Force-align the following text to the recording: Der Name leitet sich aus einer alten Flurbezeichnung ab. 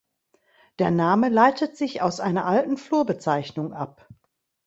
Der 0.79 0.89
Name 0.89 1.29
leitet 1.29 1.77
sich 1.77 2.01
aus 2.01 2.19
einer 2.19 2.45
alten 2.47 2.75
Flurbezeichnung 2.75 3.71
ab. 3.71 4.09